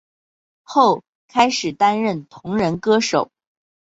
[0.63, 3.29] 后开始担任同人歌手。